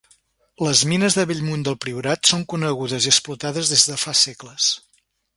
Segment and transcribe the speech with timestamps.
[0.67, 4.71] Les mines de Bellmunt del Priorat són conegudes i explotades des de fa segles.